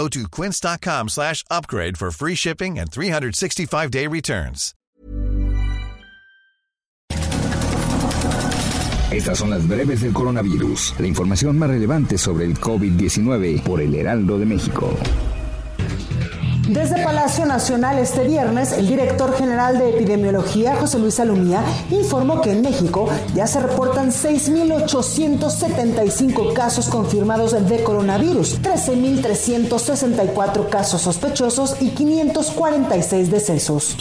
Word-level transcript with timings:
Go 0.00 0.08
to 0.08 0.28
quince.com 0.30 1.08
slash 1.08 1.44
upgrade 1.50 1.98
for 1.98 2.10
free 2.10 2.34
shipping 2.34 2.78
and 2.78 2.90
365-day 2.90 4.06
returns. 4.06 4.74
Estas 9.12 9.38
son 9.38 9.50
las 9.50 9.68
breves 9.68 10.00
del 10.00 10.14
coronavirus, 10.14 10.94
la 10.98 11.06
información 11.06 11.58
más 11.58 11.68
relevante 11.68 12.16
sobre 12.16 12.46
el 12.46 12.58
COVID-19 12.58 13.62
por 13.62 13.82
el 13.82 13.94
Heraldo 13.94 14.38
de 14.38 14.46
México. 14.46 14.96
Desde 16.70 17.02
Palacio 17.02 17.44
Nacional 17.46 17.98
este 17.98 18.22
viernes, 18.22 18.70
el 18.70 18.86
director 18.86 19.36
general 19.36 19.76
de 19.76 19.90
epidemiología, 19.90 20.76
José 20.76 21.00
Luis 21.00 21.18
Alumía, 21.18 21.64
informó 21.90 22.40
que 22.40 22.52
en 22.52 22.62
México 22.62 23.08
ya 23.34 23.48
se 23.48 23.58
reportan 23.58 24.12
6.875 24.12 26.52
casos 26.52 26.88
confirmados 26.88 27.68
de 27.68 27.82
coronavirus, 27.82 28.62
13.364 28.62 30.68
casos 30.68 31.02
sospechosos 31.02 31.82
y 31.82 31.88
546 31.88 33.32
decesos. 33.32 33.96